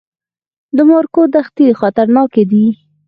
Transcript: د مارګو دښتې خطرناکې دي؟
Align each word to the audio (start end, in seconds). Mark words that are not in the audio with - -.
د 0.75 0.77
مارګو 0.89 1.23
دښتې 1.35 1.67
خطرناکې 1.79 2.43
دي؟ 2.51 2.65